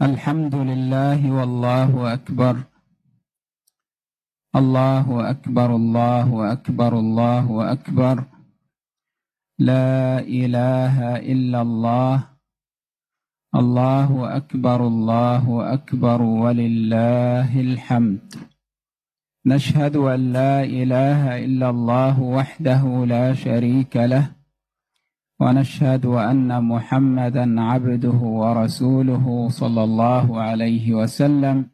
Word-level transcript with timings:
الحمد 0.00 0.54
لله 0.54 1.20
والله 1.30 2.12
أكبر. 2.12 2.56
الله 4.56 5.30
أكبر 5.30 5.76
الله 5.76 6.52
أكبر 6.52 6.92
الله 6.98 7.72
أكبر. 7.72 8.24
لا 9.58 10.18
إله 10.24 11.16
إلا 11.16 11.62
الله. 11.62 12.16
الله 13.54 14.36
أكبر 14.36 14.86
الله 14.86 15.72
أكبر 15.72 16.22
ولله 16.22 17.60
الحمد. 17.60 18.34
نشهد 19.46 19.96
أن 19.96 20.32
لا 20.32 20.64
إله 20.64 21.44
إلا 21.44 21.70
الله 21.70 22.20
وحده 22.20 22.82
لا 23.04 23.34
شريك 23.34 23.96
له. 23.96 24.39
ونشهد 25.39 26.05
أن 26.05 26.63
محمدا 26.63 27.61
عبده 27.61 28.19
ورسوله 28.41 29.25
صلى 29.49 29.83
الله 29.83 30.41
عليه 30.41 30.93
وسلم 30.93 31.65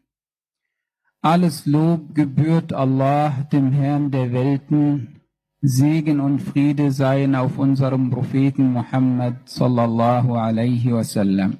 Alles 1.23 1.67
Lob 1.67 2.15
gebührt 2.15 2.73
Allah, 2.73 3.45
dem 3.51 3.71
Herrn 3.71 4.09
der 4.09 4.33
Welten. 4.33 5.21
Segen 5.61 6.19
und 6.19 6.39
Friede 6.39 6.91
seien 6.91 7.35
auf 7.35 7.59
unserem 7.59 8.09
Propheten 8.09 8.73
Muhammad 8.73 9.47
sallallahu 9.47 10.33
alaihi 10.33 10.91
wasallam. 10.91 11.57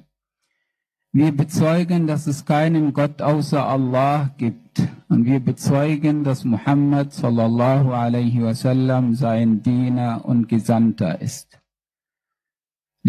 Wir 1.12 1.30
bezeugen, 1.30 2.08
dass 2.08 2.26
es 2.26 2.44
keinen 2.44 2.92
Gott 2.92 3.22
außer 3.22 3.64
Allah 3.64 4.34
gibt. 4.36 4.82
Und 5.08 5.26
wir 5.26 5.38
bezeugen, 5.38 6.24
dass 6.24 6.42
Muhammad 6.42 7.12
sallallahu 7.12 7.92
alaihi 7.92 8.42
wasallam 8.42 9.14
sein 9.14 9.62
Diener 9.62 10.24
und 10.24 10.48
Gesandter 10.48 11.20
ist. 11.20 11.62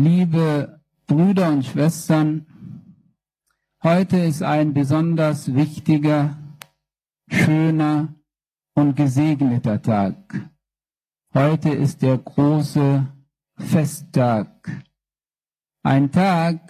Liebe 0.01 0.80
Brüder 1.09 1.48
und 1.48 1.65
Schwestern, 1.65 2.47
heute 3.83 4.16
ist 4.19 4.45
ein 4.45 4.73
besonders 4.73 5.52
wichtiger, 5.57 6.38
schöner 7.29 8.15
und 8.74 8.95
gesegneter 8.95 9.82
Tag. 9.82 10.52
Heute 11.35 11.71
ist 11.71 12.02
der 12.02 12.16
große 12.16 13.09
Festtag. 13.57 14.71
Ein 15.82 16.12
Tag, 16.12 16.60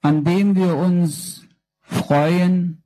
an 0.00 0.24
dem 0.24 0.56
wir 0.56 0.76
uns 0.76 1.46
freuen 1.82 2.82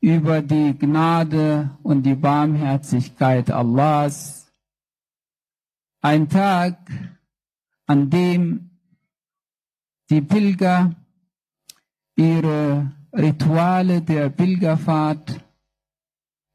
über 0.00 0.40
die 0.40 0.78
Gnade 0.78 1.76
und 1.82 2.04
die 2.04 2.14
Barmherzigkeit 2.14 3.50
Allahs. 3.50 4.50
Ein 6.00 6.30
Tag, 6.30 6.90
an 7.90 8.08
dem 8.08 8.70
die 10.10 10.20
Pilger 10.20 10.94
ihre 12.14 12.92
Rituale 13.12 14.00
der 14.00 14.30
Pilgerfahrt 14.30 15.44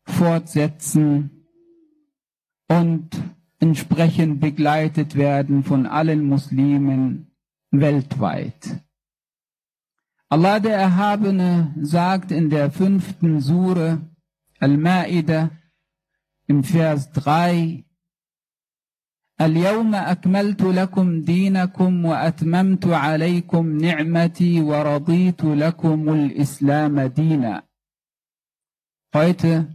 fortsetzen 0.05 1.45
und 2.69 3.09
entsprechend 3.59 4.39
begleitet 4.39 5.15
werden 5.15 5.65
von 5.65 5.87
allen 5.87 6.25
Muslimen 6.25 7.35
weltweit. 7.69 8.81
Allah 10.29 10.61
der 10.61 10.77
Erhabene 10.77 11.75
sagt 11.81 12.31
in 12.31 12.49
der 12.49 12.71
fünften 12.71 13.41
Sure 13.41 13.99
Al-Ma'idah 14.59 15.49
im 16.47 16.63
Vers 16.63 17.11
3 17.11 17.84
اليوم 19.40 19.94
أكملت 19.94 20.62
لكم 20.62 21.22
دينكم 21.22 22.04
وأتممت 22.04 22.86
عليكم 22.86 23.78
نعمتي 23.78 24.60
ورضيت 24.60 25.44
لكم 25.44 26.08
الإسلام 26.08 27.00
دينا 27.00 27.62
Heute 29.12 29.66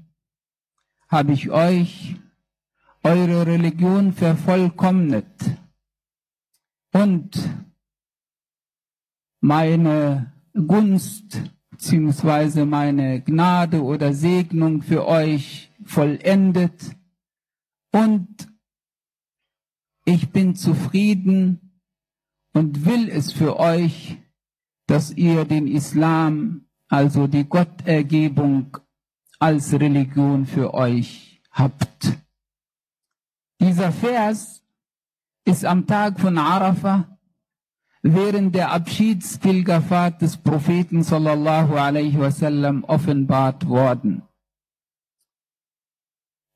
habe 1.09 1.33
ich 1.33 1.49
euch 1.49 2.15
eure 3.03 3.45
Religion 3.45 4.13
vervollkommnet 4.13 5.27
und 6.93 7.31
meine 9.41 10.31
Gunst 10.53 11.41
bzw. 11.71 12.63
meine 12.63 13.21
Gnade 13.21 13.83
oder 13.83 14.13
Segnung 14.13 14.81
für 14.81 15.05
euch 15.05 15.69
vollendet 15.83 16.95
und 17.91 18.48
ich 20.04 20.30
bin 20.30 20.54
zufrieden 20.54 21.80
und 22.52 22.84
will 22.84 23.08
es 23.08 23.32
für 23.32 23.58
euch, 23.58 24.18
dass 24.86 25.12
ihr 25.12 25.44
den 25.44 25.66
Islam, 25.66 26.66
also 26.88 27.26
die 27.26 27.44
Gottergebung 27.44 28.76
als 29.38 29.72
Religion 29.72 30.46
für 30.46 30.74
euch 30.74 31.40
habt. 31.50 32.18
Dieser 33.60 33.92
Vers 33.92 34.62
ist 35.44 35.64
am 35.64 35.86
Tag 35.86 36.18
von 36.18 36.38
Arafah 36.38 37.18
während 38.02 38.54
der 38.54 38.72
Abschiedspilgerfahrt 38.72 40.22
des 40.22 40.36
Propheten 40.38 41.02
sallallahu 41.02 41.76
alaihi 41.76 42.18
wasallam 42.18 42.84
offenbart 42.84 43.68
worden. 43.68 44.22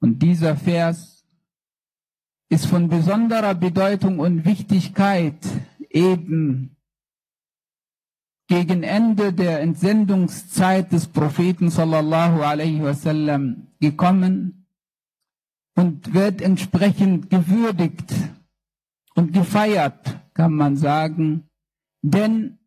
Und 0.00 0.20
dieser 0.20 0.56
Vers 0.56 1.13
ist 2.54 2.66
von 2.66 2.88
besonderer 2.88 3.56
Bedeutung 3.56 4.20
und 4.20 4.44
Wichtigkeit 4.44 5.34
eben 5.90 6.76
gegen 8.46 8.84
Ende 8.84 9.32
der 9.32 9.60
Entsendungszeit 9.60 10.92
des 10.92 11.08
Propheten 11.08 11.68
sallallahu 11.68 12.42
alaihi 12.42 12.80
wasallam 12.80 13.72
gekommen 13.80 14.68
und 15.74 16.14
wird 16.14 16.42
entsprechend 16.42 17.28
gewürdigt 17.28 18.14
und 19.16 19.32
gefeiert, 19.32 20.20
kann 20.32 20.54
man 20.54 20.76
sagen, 20.76 21.50
denn 22.02 22.60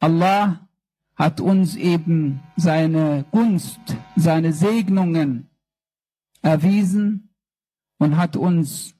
Allah 0.00 0.68
hat 1.16 1.40
uns 1.40 1.76
eben 1.76 2.40
seine 2.56 3.24
Gunst, 3.30 3.80
seine 4.16 4.52
Segnungen 4.52 5.48
erwiesen 6.42 7.34
und 7.98 8.18
hat 8.18 8.36
uns 8.36 8.94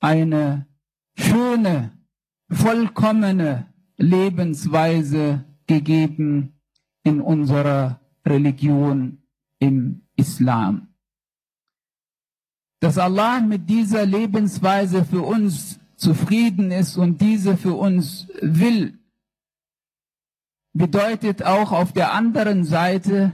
eine 0.00 0.66
schöne, 1.16 1.92
vollkommene 2.50 3.72
Lebensweise 3.96 5.44
gegeben 5.66 6.60
in 7.02 7.20
unserer 7.20 8.00
Religion 8.24 9.22
im 9.58 10.02
Islam. 10.16 10.88
Dass 12.80 12.96
Allah 12.96 13.40
mit 13.40 13.68
dieser 13.68 14.06
Lebensweise 14.06 15.04
für 15.04 15.22
uns 15.22 15.80
zufrieden 15.96 16.70
ist 16.70 16.96
und 16.96 17.20
diese 17.20 17.56
für 17.56 17.74
uns 17.74 18.28
will, 18.40 18.98
bedeutet 20.72 21.42
auch 21.42 21.72
auf 21.72 21.92
der 21.92 22.12
anderen 22.12 22.64
Seite, 22.64 23.32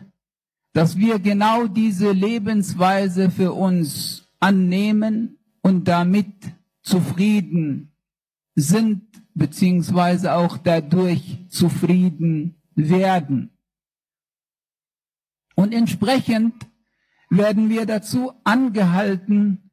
dass 0.72 0.96
wir 0.96 1.18
genau 1.18 1.66
diese 1.66 2.10
Lebensweise 2.10 3.30
für 3.30 3.52
uns 3.52 4.26
annehmen 4.40 5.38
und 5.64 5.88
damit 5.88 6.34
zufrieden 6.82 7.96
sind, 8.54 9.02
beziehungsweise 9.34 10.34
auch 10.34 10.58
dadurch 10.58 11.38
zufrieden 11.48 12.62
werden. 12.74 13.50
Und 15.54 15.72
entsprechend 15.72 16.54
werden 17.30 17.70
wir 17.70 17.86
dazu 17.86 18.32
angehalten, 18.44 19.70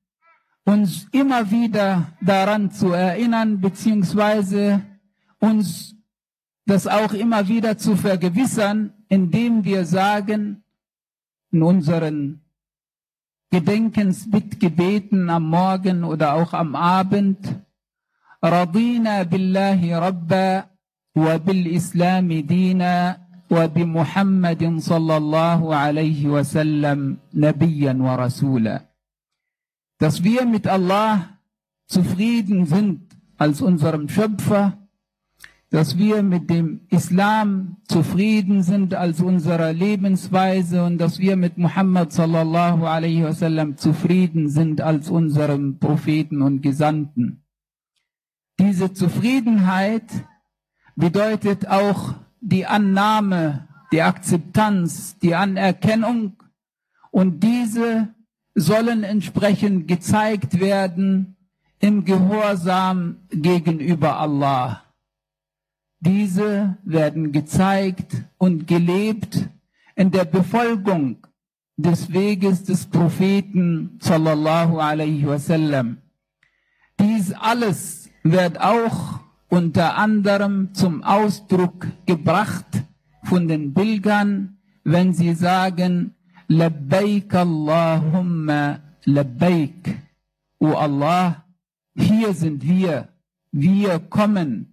uns 0.64 1.08
immer 1.12 1.52
wieder 1.52 2.14
daran 2.22 2.72
zu 2.72 2.94
erinnern, 2.94 3.60
beziehungsweise 3.60 4.86
uns 5.40 5.96
das 6.66 6.88
auch 6.88 7.12
immer 7.12 7.50
wieder 7.50 7.78
zu 7.78 7.98
vergewissern, 7.98 8.94
indem 9.10 9.66
wir 9.66 9.86
sagen, 9.86 10.64
in 11.52 11.64
unseren 11.64 12.41
Gedenkensbittgebeten 13.52 15.30
am 15.30 15.50
Morgen 15.50 16.04
oder 16.04 16.34
auch 16.34 16.54
am 16.54 16.76
Abend, 16.76 17.62
رضينا 18.44 19.24
بالله 19.24 20.00
ربا 20.00 20.66
وبالإسلام 21.16 22.34
دينا 22.34 23.18
وبمحمد 23.52 24.80
صلى 24.80 25.18
الله 25.18 25.76
عليه 25.76 26.22
وسلم 26.28 27.18
نبيا 27.34 27.94
ورسولا 27.94 28.82
dass 30.02 30.24
wir 30.24 30.46
mit 30.48 30.66
Allah 30.68 31.38
zufrieden 31.86 32.66
sind 32.66 33.02
als 33.38 33.62
unserem 33.62 34.10
Schöpfer, 34.10 34.81
dass 35.72 35.98
wir 35.98 36.22
mit 36.22 36.50
dem 36.50 36.82
Islam 36.90 37.78
zufrieden 37.88 38.62
sind 38.62 38.94
als 38.94 39.22
unserer 39.22 39.72
Lebensweise 39.72 40.84
und 40.84 40.98
dass 40.98 41.18
wir 41.18 41.38
mit 41.38 41.58
Muhammad 41.58 42.12
sallallahu 42.12 42.86
alaihi 42.86 43.24
wasallam 43.24 43.78
zufrieden 43.78 44.50
sind 44.50 44.82
als 44.82 45.10
unserem 45.10 45.80
Propheten 45.80 46.42
und 46.42 46.62
Gesandten. 46.62 47.46
Diese 48.60 48.92
Zufriedenheit 48.92 50.04
bedeutet 50.98 51.70
auch 51.70 52.16
die 52.42 52.66
Annahme, 52.66 53.70
die 53.94 54.02
Akzeptanz, 54.02 55.18
die 55.20 55.36
Anerkennung 55.36 56.34
und 57.12 57.44
diese 57.44 58.10
sollen 58.56 59.06
entsprechend 59.06 59.88
gezeigt 59.88 60.60
werden 60.60 61.38
im 61.80 62.04
Gehorsam 62.04 63.20
gegenüber 63.30 64.20
Allah. 64.20 64.84
Diese 66.02 66.78
werden 66.84 67.32
gezeigt 67.32 68.24
und 68.40 68.68
gelebt 68.68 69.48
in 69.96 70.10
der 70.10 70.26
Befolgung 70.26 71.18
des 71.78 72.12
Weges 72.12 72.64
des 72.64 72.88
Propheten 72.88 74.00
sallallahu 74.02 74.80
alaihi 74.80 75.28
wasallam. 75.28 75.98
Dies 77.00 77.34
alles 77.34 78.10
wird 78.24 78.60
auch 78.60 79.20
unter 79.50 79.96
anderem 79.98 80.74
zum 80.74 81.04
Ausdruck 81.04 81.88
gebracht 82.08 82.84
von 83.24 83.48
den 83.48 83.74
Pilgern, 83.74 84.58
wenn 84.84 85.14
sie 85.14 85.36
sagen, 85.36 86.16
Labbaik 86.48 87.34
Allahumma 87.36 88.80
Labbaik. 89.06 90.00
O 90.60 90.74
Allah, 90.74 91.46
hier 91.96 92.34
sind 92.34 92.64
wir, 92.64 93.10
wir 93.52 94.00
kommen, 94.00 94.71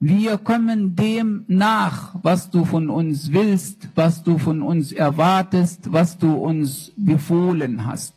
wir 0.00 0.38
kommen 0.38 0.96
dem 0.96 1.44
nach, 1.46 2.16
was 2.22 2.50
du 2.50 2.64
von 2.64 2.88
uns 2.88 3.32
willst, 3.32 3.90
was 3.94 4.22
du 4.22 4.38
von 4.38 4.62
uns 4.62 4.92
erwartest, 4.92 5.92
was 5.92 6.16
du 6.16 6.32
uns 6.32 6.92
befohlen 6.96 7.86
hast. 7.86 8.14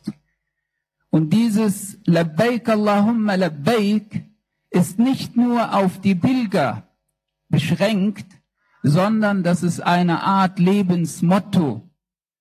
Und 1.10 1.34
dieses 1.34 1.98
Labbaik 2.06 2.70
Allahumma 2.70 3.34
Labbaik 3.34 4.24
ist 4.70 4.98
nicht 4.98 5.36
nur 5.36 5.74
auf 5.74 6.00
die 6.00 6.14
Pilger 6.14 6.88
beschränkt, 7.50 8.26
sondern 8.82 9.42
das 9.42 9.62
ist 9.62 9.80
eine 9.80 10.22
Art 10.22 10.58
Lebensmotto 10.58 11.88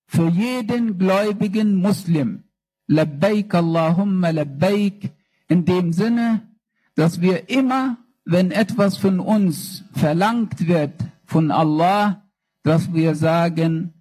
für 0.08 0.30
jeden 0.30 0.98
gläubigen 0.98 1.76
Muslim. 1.76 2.46
Labbaik 2.88 3.54
Allahumma 3.54 4.30
Labbaik 4.30 5.12
in 5.50 5.66
dem 5.66 5.92
Sinne, 5.92 6.48
dass 6.96 7.20
wir 7.20 7.50
immer, 7.50 7.98
wenn 8.26 8.52
etwas 8.52 8.98
von 8.98 9.20
uns 9.20 9.84
verlangt 9.94 10.68
wird 10.68 10.94
von 11.26 11.52
Allah, 11.52 12.24
dass 12.64 12.94
wir 12.94 13.16
sagen, 13.16 13.94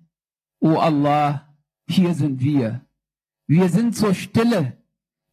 O 0.60 0.78
Allah, 0.78 1.48
hier 1.88 2.14
sind 2.14 2.40
wir. 2.40 2.82
Wir 3.46 3.68
sind 3.68 3.96
zur 3.96 4.14
Stille. 4.14 4.78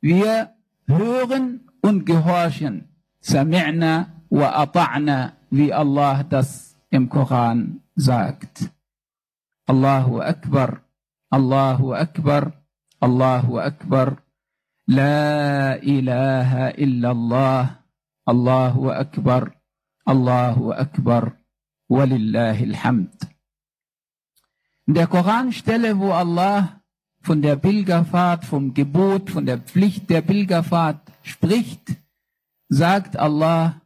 Wir 0.01 0.56
hören 0.88 1.69
und 1.81 2.06
gehorchen. 2.06 2.89
Sami'na 3.21 4.07
wa 4.30 4.63
ata'na, 4.63 5.33
wie 5.51 5.71
Allah 5.71 6.24
das 6.24 6.75
im 6.89 7.09
Koran 7.09 7.81
sagt. 7.95 8.71
Allahu 9.68 10.19
Akbar, 10.21 10.81
Allahu 11.30 11.94
Akbar, 11.94 12.53
Allahu 13.00 13.59
Akbar. 13.59 14.18
La 14.88 15.77
ilaha 15.77 16.74
illallah. 16.74 17.79
الله 18.29 18.73
الله 18.75 19.00
أكبر 19.00 19.52
الله 20.08 20.81
أكبر 20.81 21.32
ولله 21.88 22.64
الحمد 22.64 23.14
In 24.87 24.93
der 24.93 25.06
Koranstelle, 25.06 25.99
wo 25.99 26.12
Allah 26.12 26.82
von 27.23 27.41
der 27.41 27.56
Pilgerfahrt, 27.56 28.44
vom 28.44 28.75
Gebot, 28.75 29.31
von 29.31 29.46
der 29.46 29.58
Pflicht 29.58 30.11
der 30.11 30.20
Pilgerfahrt 30.20 31.11
spricht, 31.23 31.96
sagt 32.69 33.17
Allah 33.17 33.81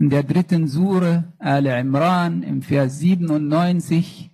in 0.00 0.10
der 0.10 0.24
dritten 0.24 0.66
Sure 0.66 1.32
Al-Imran 1.38 2.42
im 2.42 2.62
Vers 2.62 2.98
97, 2.98 4.30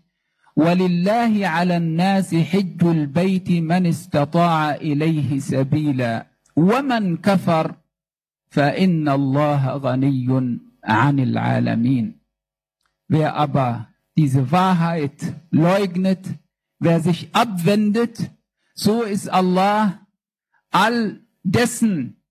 ولله 0.57 1.47
على 1.47 1.77
الناس 1.77 2.35
حج 2.35 2.85
البيت 2.85 3.51
من 3.51 3.87
استطاع 3.87 4.75
إليه 4.75 5.39
سبيلا 5.39 6.27
ومن 6.57 7.17
كفر 7.17 7.75
فإن 8.55 9.09
الله 9.09 9.77
غني 9.77 10.59
عن 10.85 11.19
العالمين 11.19 12.21
Wer 13.09 13.35
aber 13.35 13.89
diese 14.17 14.53
Wahrheit 14.53 15.35
leugnet, 15.51 16.25
wer 16.79 17.01
sich 17.01 17.35
abwendet, 17.35 18.31
so 18.75 19.03
ist 19.03 19.29
Allah 19.29 20.07
all 20.71 21.21
dessen, 21.43 22.23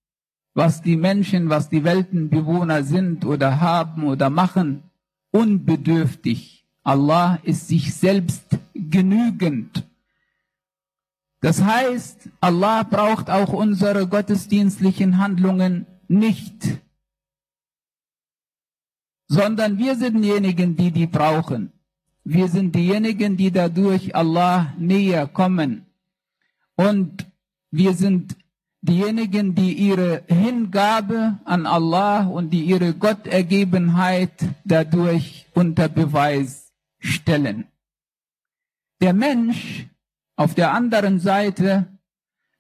was 0.54 0.82
die 0.82 0.96
Menschen, 0.96 1.50
was 1.50 1.68
die 1.68 1.84
Weltenbewohner 1.84 2.84
sind 2.84 3.26
oder 3.26 3.60
haben 3.60 4.06
oder 4.06 4.30
machen, 4.30 4.84
unbedürftig. 5.32 6.66
Allah 6.84 7.40
ist 7.44 7.68
sich 7.68 7.94
selbst 7.94 8.58
genügend. 8.74 9.86
Das 11.42 11.64
heißt, 11.64 12.30
Allah 12.42 12.84
braucht 12.84 13.30
auch 13.30 13.54
unsere 13.54 14.08
gottesdienstlichen 14.08 15.18
Handlungen 15.18 15.86
nicht, 16.15 16.81
sondern 19.29 19.79
wir 19.79 19.97
sind 19.97 20.23
diejenigen, 20.23 20.77
die 20.77 20.91
die 20.91 21.07
brauchen. 21.07 21.73
Wir 22.25 22.49
sind 22.49 22.75
diejenigen, 22.75 23.37
die 23.37 23.51
dadurch 23.51 24.15
Allah 24.15 24.73
näher 24.79 25.27
kommen. 25.27 25.87
Und 26.77 27.27
wir 27.71 27.95
sind 27.95 28.37
diejenigen, 28.81 29.55
die 29.55 29.73
ihre 29.73 30.23
Hingabe 30.29 31.39
an 31.45 31.67
Allah 31.67 32.27
und 32.27 32.51
die 32.51 32.65
ihre 32.65 32.95
Gottergebenheit 32.95 34.33
dadurch 34.65 35.47
unter 35.55 35.89
Beweis 35.89 36.73
stellen. 36.99 37.67
Der 39.01 39.13
Mensch 39.13 39.87
auf 40.37 40.55
der 40.55 40.73
anderen 40.73 41.21
Seite, 41.21 41.87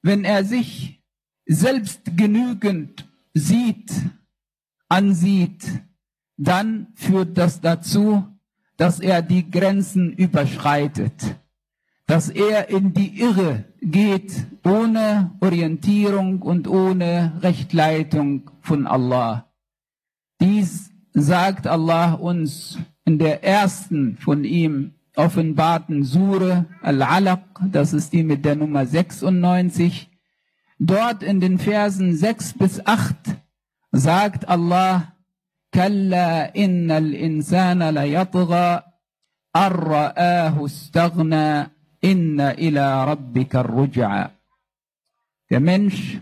wenn 0.02 0.24
er 0.24 0.44
sich 0.44 1.00
selbst 1.46 2.16
genügend 2.16 3.06
sieht, 3.34 3.92
ansieht, 4.88 5.64
dann 6.36 6.88
führt 6.94 7.36
das 7.36 7.60
dazu, 7.60 8.24
dass 8.76 9.00
er 9.00 9.22
die 9.22 9.50
Grenzen 9.50 10.12
überschreitet, 10.12 11.36
dass 12.06 12.28
er 12.28 12.70
in 12.70 12.92
die 12.92 13.20
Irre 13.20 13.64
geht 13.80 14.46
ohne 14.64 15.32
Orientierung 15.40 16.42
und 16.42 16.68
ohne 16.68 17.38
Rechtleitung 17.42 18.50
von 18.60 18.86
Allah. 18.86 19.50
Dies 20.40 20.90
sagt 21.12 21.66
Allah 21.66 22.14
uns 22.14 22.78
in 23.04 23.18
der 23.18 23.44
ersten 23.44 24.16
von 24.16 24.44
ihm 24.44 24.94
offenbarten 25.16 26.02
Sure 26.02 26.66
Al-Alaq, 26.82 27.60
das 27.70 27.92
ist 27.92 28.12
die 28.12 28.24
mit 28.24 28.44
der 28.44 28.56
Nummer 28.56 28.84
96. 28.84 30.10
Dort 30.79 31.23
in 31.23 31.39
den 31.39 31.59
Versen 31.59 32.15
6 32.15 32.53
bis 32.53 32.85
8 32.85 33.15
sagt 33.91 34.47
Allah, 34.47 35.13
كلا 35.73 36.55
إن 36.55 36.91
الإنسان 36.91 37.89
ليطغى 37.89 38.83
أن 39.55 39.71
رآه 39.71 40.65
استغنى 40.65 41.71
إن 42.03 42.41
إلى 42.41 43.05
ربك 43.05 43.55
الرجعى 43.55 44.29
Der 45.51 45.59
Mensch 45.59 46.19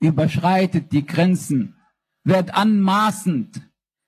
überschreitet 0.00 0.92
die 0.92 1.04
Grenzen, 1.04 1.76
wird 2.24 2.54
anmaßend, 2.54 3.60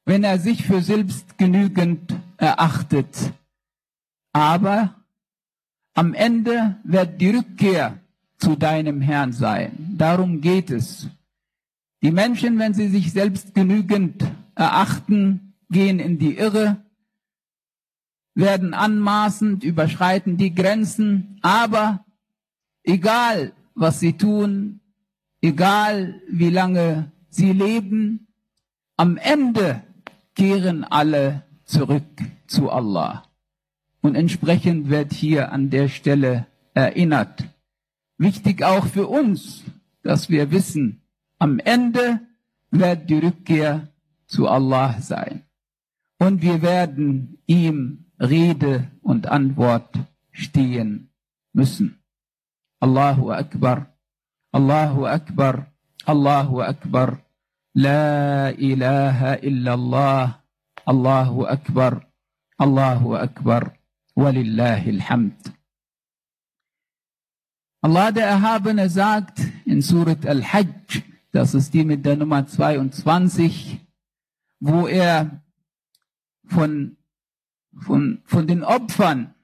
wenn 0.06 0.24
er 0.24 0.38
sich 0.38 0.66
für 0.66 0.80
selbst 0.80 1.36
genügend 1.36 2.14
erachtet. 2.38 3.34
Aber 4.32 4.94
am 5.92 6.14
Ende 6.14 6.80
wird 6.84 7.20
die 7.20 7.28
Rückkehr 7.28 8.00
zu 8.37 8.55
deinem 8.55 9.01
Herrn 9.01 9.33
sein. 9.33 9.95
Darum 9.97 10.41
geht 10.41 10.69
es. 10.69 11.07
Die 12.01 12.11
Menschen, 12.11 12.59
wenn 12.59 12.73
sie 12.73 12.87
sich 12.87 13.11
selbst 13.11 13.55
genügend 13.55 14.23
erachten, 14.55 15.53
gehen 15.69 15.99
in 15.99 16.19
die 16.19 16.37
Irre, 16.37 16.77
werden 18.35 18.73
anmaßend, 18.73 19.63
überschreiten 19.63 20.37
die 20.37 20.53
Grenzen, 20.53 21.39
aber 21.41 22.05
egal, 22.83 23.53
was 23.73 23.99
sie 23.99 24.13
tun, 24.13 24.79
egal, 25.41 26.21
wie 26.29 26.51
lange 26.51 27.11
sie 27.29 27.51
leben, 27.51 28.27
am 28.95 29.17
Ende 29.17 29.81
kehren 30.35 30.83
alle 30.83 31.43
zurück 31.65 32.03
zu 32.45 32.69
Allah. 32.69 33.23
Und 34.01 34.15
entsprechend 34.15 34.89
wird 34.89 35.13
hier 35.13 35.51
an 35.51 35.69
der 35.69 35.89
Stelle 35.89 36.45
erinnert. 36.73 37.43
Wichtig 38.17 38.63
auch 38.63 38.85
für 38.85 39.07
uns, 39.07 39.63
dass 40.01 40.29
wir 40.29 40.51
wissen, 40.51 41.01
am 41.37 41.59
Ende 41.59 42.21
wird 42.71 43.09
die 43.09 43.19
Rückkehr 43.19 43.89
zu 44.25 44.47
Allah 44.47 44.99
sein. 45.01 45.43
Und 46.19 46.41
wir 46.41 46.61
werden 46.61 47.37
ihm 47.45 48.05
Rede 48.19 48.89
und 49.01 49.27
Antwort 49.27 49.93
stehen 50.31 51.09
müssen. 51.53 52.01
Allahu 52.79 53.31
Akbar, 53.31 53.93
Allahu 54.51 55.05
Akbar, 55.05 55.67
Allahu 56.05 56.61
Akbar, 56.61 57.21
La 57.73 58.49
ilaha 58.49 59.37
illallah, 59.41 60.41
Allahu 60.85 61.45
Akbar, 61.45 62.01
Allahu 62.57 63.13
Akbar, 63.15 63.77
walillahil 64.15 65.01
hamd. 65.05 65.56
Allah 67.86 68.12
der 68.12 68.26
Erhabene 68.26 68.88
sagt 68.88 69.40
in 69.64 69.82
Surat 69.82 70.24
Al-Hajj, 70.26 71.02
das 71.32 71.54
ist 71.54 71.74
die 71.74 71.84
mit 71.84 72.06
der 72.06 72.16
Nummer 72.16 72.46
22, 72.46 73.80
wo 74.60 74.86
er 74.86 75.42
von, 76.46 76.96
von, 77.80 78.22
von 78.24 78.46
den 78.46 78.62
Opfern, 78.62 79.34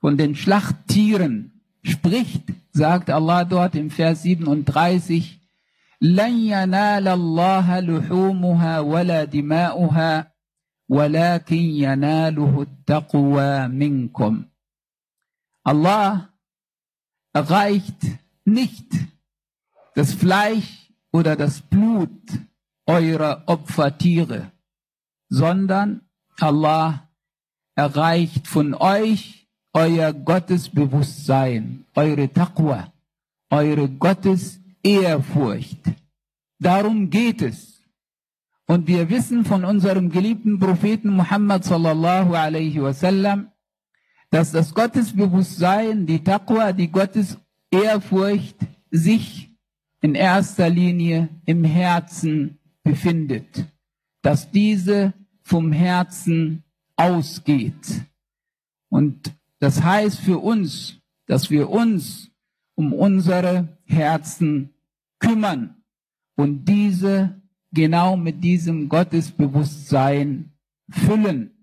von 0.00 0.16
den 0.16 0.34
Schlachttieren 0.34 1.60
spricht, 1.82 2.44
sagt 2.72 3.10
Allah 3.10 3.44
dort 3.44 3.74
im 3.74 3.90
Vers 3.90 4.22
37, 4.22 5.40
لن 6.00 6.32
ينال 6.32 7.08
الله 7.08 7.80
لحومها 7.80 8.80
ولا 8.80 9.24
دماؤها 9.24 10.32
ولكن 10.88 11.56
يناله 11.56 12.62
التقوى 12.62 13.68
منكم. 13.68 14.44
Allah 15.64 16.30
erreicht 17.35 18.01
nicht 18.45 18.87
das 19.93 20.13
Fleisch 20.13 20.89
oder 21.11 21.35
das 21.35 21.59
Blut 21.59 22.09
eurer 22.85 23.43
Opfertiere, 23.47 24.51
sondern 25.27 26.01
Allah 26.39 27.09
erreicht 27.75 28.47
von 28.47 28.73
euch 28.73 29.49
euer 29.73 30.13
Gottesbewusstsein, 30.13 31.83
eure 31.93 32.31
Taqwa, 32.31 32.93
eure 33.49 33.89
Gottesehrfurcht. 33.89 35.83
Darum 36.59 37.09
geht 37.09 37.41
es. 37.41 37.81
Und 38.65 38.87
wir 38.87 39.09
wissen 39.09 39.43
von 39.43 39.65
unserem 39.65 40.09
geliebten 40.09 40.57
Propheten 40.57 41.09
Muhammad 41.09 41.65
sallallahu 41.65 42.33
alaihi 42.33 42.81
wasallam, 42.81 43.51
dass 44.35 44.51
das 44.51 44.73
Gottesbewusstsein, 44.73 46.05
die 46.05 46.21
Taqwa, 46.21 46.73
die 46.73 46.91
Gottesehrfurcht 46.91 48.57
sich 48.91 49.49
in 50.01 50.13
erster 50.13 50.69
Linie 50.69 51.29
im 51.45 51.63
Herzen 51.63 52.59
befindet, 52.83 53.65
dass 54.21 54.51
diese 54.51 55.13
vom 55.41 55.71
Herzen 55.71 56.65
ausgeht. 56.97 58.01
Und 58.89 59.33
das 59.59 59.81
heißt 59.81 60.19
für 60.19 60.39
uns, 60.39 60.97
dass 61.27 61.49
wir 61.49 61.69
uns 61.69 62.29
um 62.75 62.91
unsere 62.91 63.69
Herzen 63.85 64.73
kümmern 65.19 65.77
und 66.35 66.65
diese 66.65 67.41
genau 67.71 68.17
mit 68.17 68.43
diesem 68.43 68.89
Gottesbewusstsein 68.89 70.51
füllen, 70.89 71.54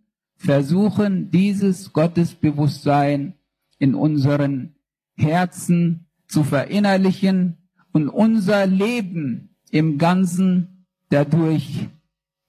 versuchen 0.42 1.30
dieses 1.30 1.92
Gottesbewusstsein 1.92 3.34
in 3.78 3.94
unseren 3.94 4.75
Herzen 5.14 6.06
zu 6.26 6.42
verinnerlichen 6.42 7.58
und 7.92 8.08
unser 8.08 8.66
Leben 8.66 9.54
im 9.70 9.99
Ganzen 9.99 10.87
dadurch 11.11 11.88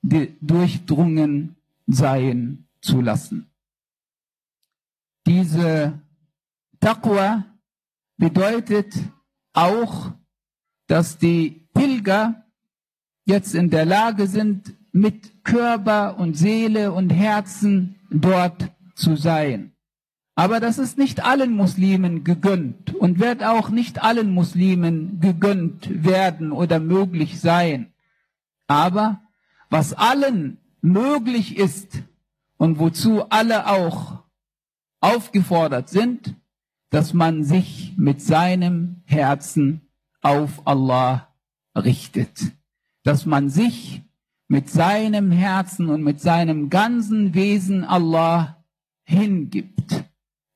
durchdrungen 0.01 1.55
sein 1.85 2.65
zu 2.81 2.99
lassen. 2.99 3.47
Diese 5.27 6.01
Taqwa 6.79 7.45
bedeutet 8.17 8.91
auch, 9.53 10.11
dass 10.87 11.19
die 11.19 11.67
Pilger 11.75 12.43
jetzt 13.25 13.53
in 13.53 13.69
der 13.69 13.85
Lage 13.85 14.25
sind, 14.25 14.73
mit 14.93 15.43
Körper 15.43 16.17
und 16.17 16.37
Seele 16.37 16.93
und 16.93 17.09
Herzen 17.09 17.95
dort 18.09 18.71
zu 18.95 19.17
sein. 19.17 19.73
Aber 20.35 20.59
das 20.59 20.77
ist 20.77 20.97
nicht 20.97 21.25
allen 21.25 21.55
Muslimen 21.55 22.23
gegönnt 22.23 22.95
und 22.95 23.19
wird 23.19 23.43
auch 23.43 23.69
nicht 23.69 24.01
allen 24.01 24.31
Muslimen 24.31 25.19
gegönnt 25.19 26.03
werden 26.03 26.51
oder 26.51 26.79
möglich 26.79 27.39
sein. 27.39 27.93
Aber 28.67 29.21
was 29.69 29.93
allen 29.93 30.59
möglich 30.81 31.57
ist 31.57 32.03
und 32.57 32.79
wozu 32.79 33.29
alle 33.29 33.67
auch 33.67 34.23
aufgefordert 35.01 35.89
sind, 35.89 36.35
dass 36.89 37.13
man 37.13 37.43
sich 37.43 37.93
mit 37.97 38.21
seinem 38.21 39.01
Herzen 39.05 39.81
auf 40.21 40.65
Allah 40.65 41.27
richtet, 41.75 42.53
dass 43.03 43.25
man 43.25 43.49
sich 43.49 44.03
mit 44.47 44.69
seinem 44.69 45.31
Herzen 45.31 45.89
und 45.89 46.03
mit 46.03 46.19
seinem 46.21 46.69
ganzen 46.69 47.33
Wesen 47.33 47.83
Allah 47.83 48.63
hingibt. 49.03 50.03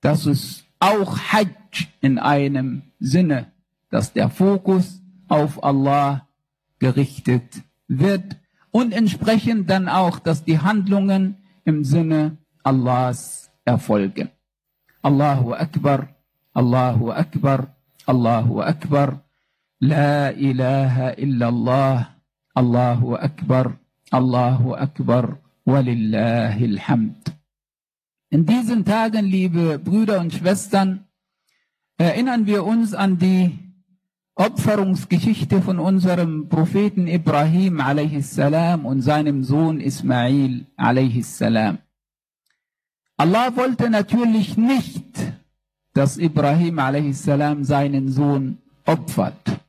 Das 0.02 0.26
ist 0.26 0.66
auch 0.80 1.18
Hajj 1.18 1.88
in 2.02 2.20
einem 2.20 2.84
Sinne, 3.00 3.52
dass 3.90 4.14
der 4.14 4.30
Fokus 4.30 5.02
auf 5.28 5.64
Allah 5.64 6.28
gerichtet 6.80 7.64
wird 7.88 8.38
und 8.72 8.94
entsprechend 8.94 9.70
dann 9.70 9.90
auch, 9.90 10.20
dass 10.20 10.44
die 10.44 10.60
Handlungen 10.60 11.38
im 11.66 11.84
Sinne 11.84 12.38
Allahs 12.64 13.52
erfolgen. 13.66 14.30
Allahu 15.02 15.54
Akbar, 15.54 16.10
Allahu 16.54 17.12
Akbar, 17.12 17.76
Allahu 18.06 18.62
Akbar, 18.62 19.24
La 19.80 20.32
ilaha 20.32 21.14
illallah, 21.18 22.17
Allahu 22.58 23.14
Akbar, 23.14 23.78
Allahu 24.10 24.74
Akbar, 24.74 25.38
walillahil 25.64 26.80
Hamd. 26.80 27.38
In 28.32 28.48
diesen 28.48 28.84
Tagen, 28.84 29.26
liebe 29.26 29.78
Brüder 29.78 30.20
und 30.20 30.34
Schwestern, 30.34 31.06
erinnern 32.00 32.48
wir 32.48 32.66
uns 32.66 32.96
an 32.96 33.20
die 33.20 33.60
Opferungsgeschichte 34.34 35.62
von 35.62 35.78
unserem 35.78 36.50
Propheten 36.50 37.06
Ibrahim 37.06 37.80
a.s. 37.80 38.40
und 38.84 39.02
seinem 39.02 39.44
Sohn 39.44 39.80
Ismail 39.80 40.66
a.s. 40.78 41.42
Allah 43.18 43.56
wollte 43.56 43.92
natürlich 43.92 44.58
nicht, 44.58 45.06
dass 45.94 46.18
Ibrahim 46.18 46.80
a.s. 46.80 47.24
seinen 47.24 48.12
Sohn 48.12 48.58
opfert. 48.84 49.67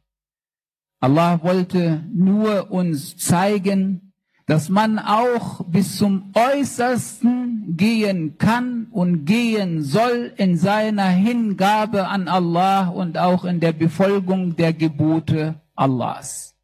Allah 1.00 1.42
wollte 1.42 2.04
nur 2.12 2.70
uns 2.70 3.16
zeigen, 3.16 4.12
dass 4.46 4.68
man 4.68 4.98
auch 4.98 5.64
bis 5.66 5.98
zum 5.98 6.32
Äußersten 6.34 7.76
gehen 7.76 8.38
kann 8.38 8.86
und 8.90 9.26
gehen 9.26 9.82
soll 9.82 10.32
in 10.36 10.56
seiner 10.56 11.08
Hingabe 11.08 12.08
an 12.08 12.28
Allah 12.28 12.88
und 12.88 13.18
auch 13.18 13.44
in 13.44 13.60
der 13.60 13.72
Befolgung 13.72 14.56
der 14.56 14.72
Gebote 14.72 15.60
Allahs. 15.76 16.56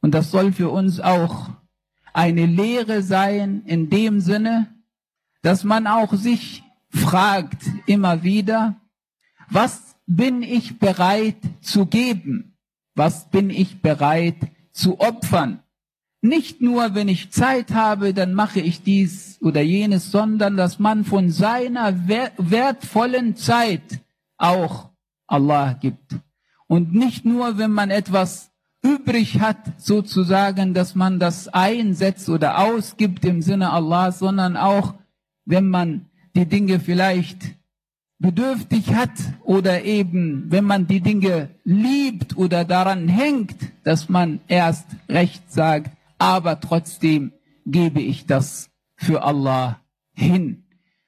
Und 0.00 0.14
das 0.14 0.30
soll 0.30 0.52
für 0.52 0.70
uns 0.70 1.00
auch 1.00 1.50
eine 2.12 2.46
Lehre 2.46 3.02
sein 3.02 3.62
in 3.66 3.90
dem 3.90 4.20
Sinne, 4.20 4.68
dass 5.42 5.64
man 5.64 5.86
auch 5.86 6.14
sich 6.14 6.62
fragt 6.88 7.62
immer 7.86 8.22
wieder, 8.22 8.76
was 9.50 9.96
bin 10.06 10.42
ich 10.42 10.78
bereit 10.78 11.36
zu 11.60 11.86
geben? 11.86 12.47
Was 12.98 13.30
bin 13.30 13.48
ich 13.48 13.80
bereit 13.80 14.34
zu 14.72 14.98
opfern? 14.98 15.60
Nicht 16.20 16.60
nur, 16.60 16.96
wenn 16.96 17.06
ich 17.06 17.30
Zeit 17.30 17.72
habe, 17.72 18.12
dann 18.12 18.34
mache 18.34 18.58
ich 18.58 18.82
dies 18.82 19.38
oder 19.40 19.60
jenes, 19.60 20.10
sondern 20.10 20.56
dass 20.56 20.80
man 20.80 21.04
von 21.04 21.30
seiner 21.30 22.08
wertvollen 22.08 23.36
Zeit 23.36 24.00
auch 24.36 24.90
Allah 25.28 25.74
gibt. 25.74 26.16
Und 26.66 26.92
nicht 26.92 27.24
nur, 27.24 27.56
wenn 27.56 27.70
man 27.70 27.90
etwas 27.90 28.50
übrig 28.82 29.38
hat, 29.38 29.80
sozusagen, 29.80 30.74
dass 30.74 30.96
man 30.96 31.20
das 31.20 31.46
einsetzt 31.46 32.28
oder 32.28 32.58
ausgibt 32.58 33.24
im 33.24 33.42
Sinne 33.42 33.70
Allah, 33.70 34.10
sondern 34.10 34.56
auch, 34.56 34.94
wenn 35.44 35.70
man 35.70 36.06
die 36.34 36.46
Dinge 36.46 36.80
vielleicht 36.80 37.57
bedürftig 38.19 38.93
hat 38.93 39.11
oder 39.43 39.83
eben, 39.83 40.45
wenn 40.49 40.63
man 40.63 40.87
die 40.87 41.01
Dinge 41.01 41.49
liebt 41.63 42.37
oder 42.37 42.63
daran 42.63 43.07
hängt, 43.07 43.55
dass 43.83 44.09
man 44.09 44.39
erst 44.47 44.87
recht 45.09 45.51
sagt, 45.51 45.91
aber 46.17 46.59
trotzdem 46.59 47.33
gebe 47.65 48.01
ich 48.01 48.25
das 48.25 48.69
für 48.95 49.23
Allah 49.23 49.81
hin. 50.13 50.63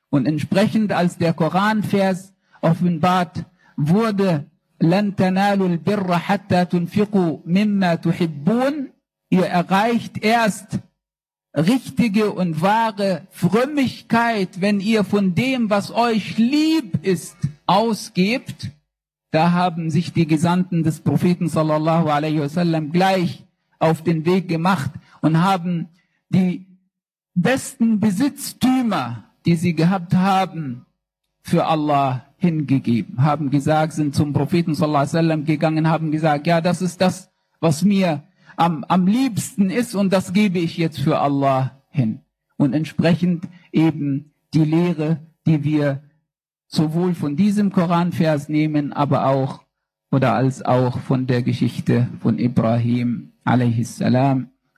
Und 0.09 0.27
entsprechend 0.27 0.91
als 0.91 1.17
der 1.17 1.33
Koranvers 1.33 2.33
offenbart 2.61 3.45
wurde, 3.77 4.45
لن 4.81 5.15
تنالوا 5.15 5.67
البر 5.67 6.17
حتى 6.17 6.65
تنفقوا 6.65 7.39
مما 7.45 7.95
تحبون. 7.95 8.91
Ihr 9.29 9.45
erreicht 9.45 10.23
erst 10.23 10.79
richtige 11.54 12.32
und 12.32 12.62
wahre 12.62 13.26
Frömmigkeit, 13.30 14.60
wenn 14.60 14.80
ihr 14.80 15.04
von 15.04 15.34
dem, 15.34 15.70
was 15.70 15.90
euch 15.90 16.38
lieb 16.38 17.04
ist, 17.04 17.36
ausgebt. 17.66 18.70
Da 19.30 19.52
haben 19.52 19.90
sich 19.90 20.12
die 20.12 20.26
Gesandten 20.26 20.82
des 20.82 21.00
Propheten 21.00 21.48
sallallahu 21.48 22.08
alaihi 22.08 22.40
wasallam 22.40 22.92
gleich 22.92 23.44
auf 23.78 24.02
den 24.02 24.24
Weg 24.26 24.48
gemacht 24.48 24.90
und 25.20 25.40
haben 25.42 25.88
die 26.28 26.66
besten 27.34 28.00
Besitztümer 28.00 29.30
die 29.46 29.56
sie 29.56 29.74
gehabt 29.74 30.14
haben, 30.14 30.86
für 31.42 31.66
Allah 31.66 32.26
hingegeben, 32.36 33.22
haben 33.22 33.50
gesagt, 33.50 33.94
sind 33.94 34.14
zum 34.14 34.32
Propheten 34.32 34.74
sallallahu 34.74 35.00
alaihi 35.00 35.14
wasallam 35.14 35.44
gegangen, 35.44 35.88
haben 35.88 36.10
gesagt, 36.10 36.46
ja, 36.46 36.60
das 36.60 36.82
ist 36.82 37.00
das, 37.00 37.30
was 37.60 37.82
mir 37.82 38.22
am, 38.60 38.84
am 38.84 39.06
liebsten 39.06 39.70
ist 39.70 39.94
und 39.94 40.12
das 40.12 40.34
gebe 40.34 40.58
ich 40.58 40.76
jetzt 40.76 41.00
für 41.00 41.18
Allah 41.18 41.80
hin. 41.88 42.20
Und 42.58 42.74
entsprechend 42.74 43.48
eben 43.72 44.32
die 44.52 44.64
Lehre, 44.64 45.24
die 45.46 45.64
wir 45.64 46.02
sowohl 46.66 47.14
von 47.14 47.36
diesem 47.36 47.72
Koranvers 47.72 48.50
nehmen, 48.50 48.92
aber 48.92 49.26
auch 49.26 49.64
oder 50.12 50.34
als 50.34 50.62
auch 50.62 50.98
von 51.00 51.26
der 51.26 51.42
Geschichte 51.42 52.08
von 52.20 52.38
Ibrahim 52.38 53.32
a.s. 53.44 54.02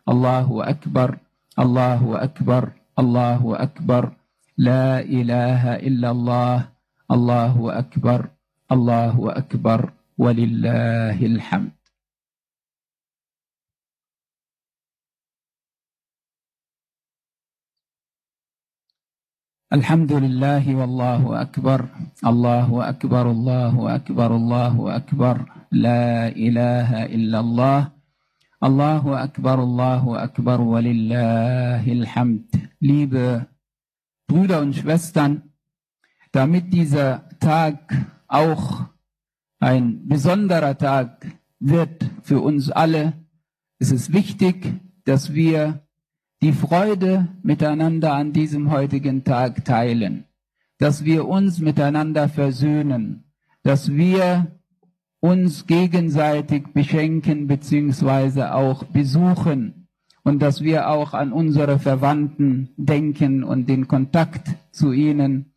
Allahu 0.05 0.61
Akbar, 0.63 1.19
Allahu 1.57 2.15
Akbar, 2.15 2.75
Allahu 2.95 3.55
Akbar, 3.55 4.15
La 4.55 5.01
ilaha 5.01 5.83
illallah, 5.83 6.71
Allahu 7.09 7.71
Akbar, 7.71 8.31
Allahu 8.69 9.29
Akbar, 9.29 9.93
walillahil 10.17 11.41
hamd. 11.51 11.82
الحمد 19.73 20.13
لله 20.13 20.65
والله 20.77 21.43
أكبر 21.43 21.81
الله 22.27 22.89
أكبر 22.89 23.31
الله 23.31 23.95
أكبر 23.95 24.37
الله 24.37 24.97
أكبر 24.97 25.37
لا 25.71 26.29
إله 26.29 26.91
إلا 27.17 27.41
الله 27.41 27.81
الله 28.65 29.05
أكبر 29.25 29.59
الله 29.63 30.25
أكبر 30.25 30.61
ولله 30.61 31.85
الحمد 31.89 32.45
Liebe 32.81 33.47
Brüder 34.29 34.61
und 34.61 34.75
Schwestern, 34.75 35.55
damit 36.33 36.73
dieser 36.73 37.29
Tag 37.41 37.95
auch 38.29 38.85
ein 39.59 40.07
besonderer 40.07 40.77
Tag 40.77 41.25
wird 41.61 42.11
für 42.23 42.41
uns 42.43 42.71
alle, 42.71 43.15
ist 43.79 43.93
es 43.93 44.13
wichtig, 44.13 44.75
dass 45.05 45.33
wir 45.33 45.82
die 46.43 46.53
Freude 46.53 47.29
miteinander 47.43 48.13
an 48.13 48.33
diesem 48.33 48.71
heutigen 48.71 49.25
Tag 49.25 49.65
teilen, 49.65 50.25
dass 50.79 51.05
wir 51.05 51.27
uns 51.29 51.61
miteinander 51.61 52.29
versöhnen, 52.29 53.25
dass 53.63 53.93
wir 53.93 54.61
uns 55.21 55.69
gegenseitig 55.69 56.65
beschenken 56.75 57.47
beziehungsweise 57.47 58.55
auch 58.55 58.83
besuchen. 58.85 59.89
Und 60.25 60.41
dass 60.41 60.63
wir 60.63 60.89
auch 60.89 61.15
an 61.15 61.33
unsere 61.33 61.81
Verwandten 61.81 62.71
denken 62.77 63.43
und 63.43 63.69
den 63.69 63.89
Kontakt 63.89 64.55
zu 64.71 64.93
ihnen 64.93 65.55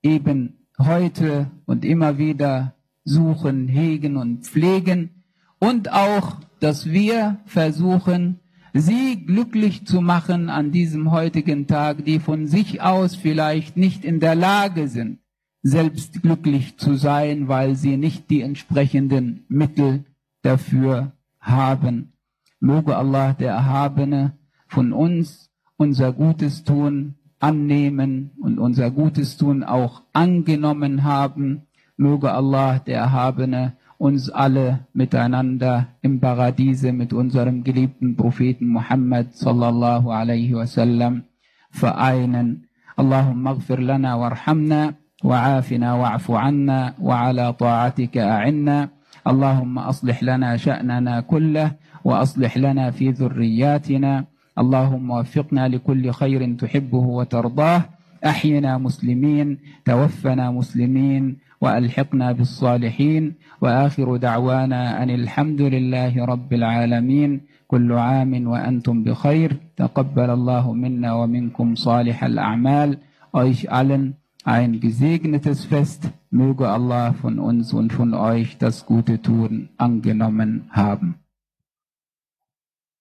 eben 0.00 0.68
heute 0.78 1.50
und 1.66 1.84
immer 1.84 2.18
wieder 2.18 2.74
suchen, 3.04 3.66
hegen 3.66 4.16
und 4.16 4.44
pflegen. 4.46 5.24
Und 5.58 5.92
auch, 5.92 6.36
dass 6.60 6.86
wir 6.86 7.40
versuchen, 7.46 8.38
sie 8.72 9.24
glücklich 9.24 9.86
zu 9.86 10.00
machen 10.00 10.48
an 10.48 10.72
diesem 10.72 11.10
heutigen 11.10 11.66
Tag, 11.66 12.04
die 12.04 12.20
von 12.20 12.46
sich 12.46 12.82
aus 12.82 13.14
vielleicht 13.14 13.76
nicht 13.76 14.04
in 14.04 14.20
der 14.20 14.34
Lage 14.34 14.88
sind, 14.88 15.18
selbst 15.62 16.22
glücklich 16.22 16.76
zu 16.78 16.96
sein, 16.96 17.48
weil 17.48 17.76
sie 17.76 17.96
nicht 17.96 18.30
die 18.30 18.42
entsprechenden 18.42 19.44
Mittel 19.48 20.04
dafür 20.42 21.12
haben. 21.40 22.12
Möge 22.60 22.96
Allah 22.96 23.32
der 23.32 23.52
Erhabene 23.52 24.38
von 24.68 24.92
uns 24.92 25.50
unser 25.76 26.12
Gutes 26.12 26.64
tun 26.64 27.16
annehmen 27.40 28.30
und 28.40 28.58
unser 28.58 28.90
Gutes 28.90 29.36
tun 29.36 29.64
auch 29.64 30.02
angenommen 30.12 31.02
haben. 31.02 31.62
Möge 31.96 32.32
Allah 32.32 32.78
der 32.78 32.98
Erhabene 32.98 33.76
uns 34.02 34.26
alle 34.34 34.82
miteinander 34.92 35.94
im 36.02 36.18
Paradiese 36.18 36.90
mit 36.90 37.14
unserem 37.14 37.62
geliebten 37.62 38.16
Propheten 38.18 38.66
Muhammad 38.66 39.30
sallallahu 39.30 40.10
alaihi 40.10 40.58
wasallam 40.58 41.22
vereinen. 41.70 42.66
اللهم 42.92 43.48
اغفر 43.48 43.80
لنا 43.80 44.14
وارحمنا 44.14 44.94
وعافنا 45.24 45.88
واعف 45.94 46.26
عنا 46.30 46.94
وعلى 47.00 47.52
طاعتك 47.52 48.18
أعنا 48.18 48.88
اللهم 49.26 49.78
أصلح 49.78 50.22
لنا 50.22 50.56
شأننا 50.56 51.20
كله 51.20 51.72
وأصلح 52.04 52.52
لنا 52.58 52.90
في 52.90 53.10
ذرياتنا 53.10 54.24
اللهم 54.58 55.10
وفقنا 55.10 55.68
لكل 55.68 56.04
خير 56.10 56.40
تحبه 56.54 57.04
وترضاه 57.18 57.80
أحينا 58.26 58.78
مسلمين 58.78 59.58
توفنا 59.84 60.50
مسلمين 60.50 61.38
وألحقنا 61.62 62.32
بالصالحين 62.32 63.34
وآخر 63.60 64.16
دعوانا 64.16 65.02
أن 65.02 65.10
الحمد 65.10 65.60
لله 65.60 66.24
رب 66.24 66.50
العالمين 66.52 67.40
كل 67.66 67.92
عام 67.92 68.32
وأنتم 68.46 69.04
بخير 69.04 69.56
تقبل 69.76 70.30
الله 70.30 70.72
منا 70.72 71.10
ومنكم 71.14 71.74
صالح 71.74 72.24
الأعمال 72.24 72.98
euch 73.32 73.72
allen 73.72 74.16
ein 74.44 74.80
gesegnetes 74.80 75.64
Fest. 75.64 76.10
Möge 76.30 76.68
Allah 76.68 77.12
von 77.12 77.38
uns 77.38 77.72
und 77.72 77.92
von 77.92 78.14
euch 78.14 78.58
das 78.58 78.86
gute 78.86 79.22
Tun 79.22 79.68
angenommen 79.76 80.68
haben. 80.70 81.21